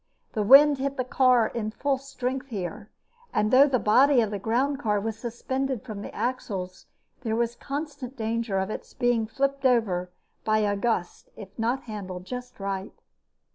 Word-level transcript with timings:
The 0.33 0.41
wind 0.41 0.79
hit 0.79 0.97
the 0.97 1.03
car 1.03 1.45
in 1.45 1.69
full 1.69 1.99
strength 1.99 2.47
here 2.47 2.89
and, 3.31 3.51
though 3.51 3.67
the 3.67 3.77
body 3.77 4.19
of 4.19 4.31
the 4.31 4.39
groundcar 4.39 4.99
was 4.99 5.15
suspended 5.19 5.83
from 5.83 6.01
the 6.01 6.11
axles, 6.11 6.87
there 7.21 7.35
was 7.35 7.55
constant 7.55 8.17
danger 8.17 8.57
of 8.57 8.71
its 8.71 8.95
being 8.95 9.27
flipped 9.27 9.63
over 9.63 10.09
by 10.43 10.57
a 10.57 10.75
gust 10.75 11.29
if 11.35 11.49
not 11.59 11.83
handled 11.83 12.25
just 12.25 12.59
right. 12.59 12.99